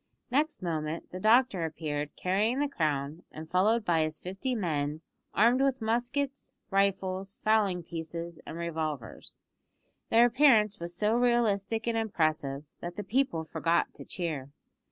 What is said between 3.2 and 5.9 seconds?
and followed by his fifty men, armed with